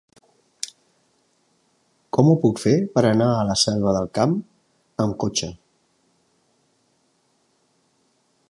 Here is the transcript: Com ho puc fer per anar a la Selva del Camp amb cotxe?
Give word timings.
Com 2.17 2.31
ho 2.31 2.33
puc 2.45 2.63
fer 2.63 2.73
per 2.97 3.05
anar 3.11 3.29
a 3.33 3.45
la 3.51 3.59
Selva 3.67 3.93
del 3.99 4.09
Camp 4.19 4.35
amb 5.07 5.17
cotxe? 5.25 5.53